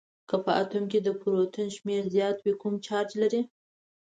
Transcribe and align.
که 0.29 0.35
په 0.45 0.51
اتوم 0.61 0.83
کې 0.91 0.99
د 1.03 1.09
پروتون 1.19 1.67
شمیر 1.77 2.03
زیات 2.15 2.37
وي 2.39 2.53
کوم 2.61 2.73
چارج 2.87 3.09
لري؟ 3.21 3.41